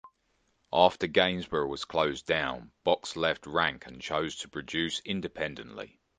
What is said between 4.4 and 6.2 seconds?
produce independently.